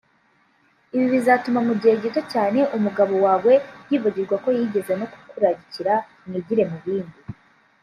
[0.95, 3.53] ibi bizatuma mu gihe gito cyane umugabo wawe
[3.89, 7.19] yibagirwa ko yigeze no kukurakarira mwigire mu bindi